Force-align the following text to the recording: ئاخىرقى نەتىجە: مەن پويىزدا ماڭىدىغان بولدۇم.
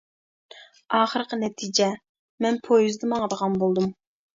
ئاخىرقى 1.01 1.39
نەتىجە: 1.43 1.91
مەن 2.49 2.61
پويىزدا 2.67 3.15
ماڭىدىغان 3.17 3.65
بولدۇم. 3.67 3.99